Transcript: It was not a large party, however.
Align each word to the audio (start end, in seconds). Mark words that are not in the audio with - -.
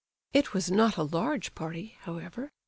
It 0.33 0.51
was 0.55 0.71
not 0.71 0.97
a 0.97 1.03
large 1.03 1.53
party, 1.53 1.95
however. 1.99 2.51